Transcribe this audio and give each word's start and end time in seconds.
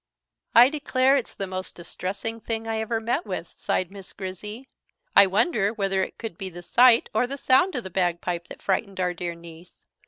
"I 0.55 0.69
declare 0.69 1.15
it's 1.15 1.35
the 1.35 1.45
most 1.45 1.75
distressing 1.75 2.39
thing 2.39 2.67
I 2.67 2.79
ever 2.79 2.99
met 2.99 3.23
with," 3.23 3.53
sighed 3.55 3.91
Miss 3.91 4.13
Grizzy. 4.13 4.67
"I 5.15 5.27
wonder 5.27 5.71
whether 5.75 6.01
it 6.01 6.17
could 6.17 6.39
be 6.39 6.49
the 6.49 6.63
sight 6.63 7.07
or 7.13 7.27
the 7.27 7.37
sound 7.37 7.75
of 7.75 7.83
the 7.83 7.91
bagpipe 7.91 8.47
that 8.47 8.63
frightened 8.63 8.99
our 8.99 9.13
dear 9.13 9.35
niece. 9.35 9.85